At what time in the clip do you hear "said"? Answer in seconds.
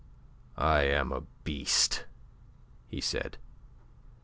3.01-3.37